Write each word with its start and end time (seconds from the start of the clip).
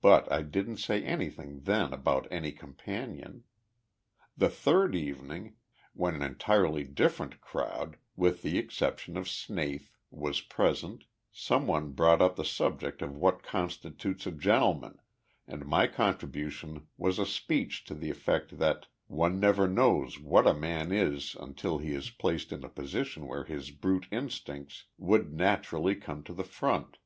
But 0.00 0.32
I 0.32 0.42
didn't 0.42 0.78
say 0.78 1.04
anything 1.04 1.60
then 1.60 1.92
about 1.92 2.26
any 2.28 2.50
companion. 2.50 3.44
The 4.36 4.48
third 4.48 4.96
evening 4.96 5.54
when 5.92 6.16
an 6.16 6.22
entirely 6.22 6.82
different 6.82 7.40
crowd, 7.40 7.96
with 8.16 8.42
the 8.42 8.58
exception 8.58 9.16
of 9.16 9.28
Snaith, 9.28 9.92
was 10.10 10.40
present 10.40 11.04
some 11.30 11.68
one 11.68 11.92
brought 11.92 12.20
up 12.20 12.34
the 12.34 12.44
subject 12.44 13.00
of 13.00 13.14
what 13.14 13.44
constitutes 13.44 14.26
a 14.26 14.32
gentleman, 14.32 14.98
and 15.46 15.64
my 15.64 15.86
contribution 15.86 16.88
was 16.96 17.20
a 17.20 17.24
speech 17.24 17.84
to 17.84 17.94
the 17.94 18.10
effect 18.10 18.58
that 18.58 18.88
'one 19.06 19.38
never 19.38 19.68
knows 19.68 20.18
what 20.18 20.48
a 20.48 20.52
man 20.52 20.90
is 20.90 21.36
until 21.38 21.78
he 21.78 21.92
is 21.94 22.10
placed 22.10 22.50
in 22.50 22.64
a 22.64 22.68
position 22.68 23.28
where 23.28 23.44
his 23.44 23.70
brute 23.70 24.08
instincts 24.10 24.86
would 24.98 25.32
naturally 25.32 25.94
come 25.94 26.24
to 26.24 26.32
the 26.34 26.42
front.' 26.42 26.98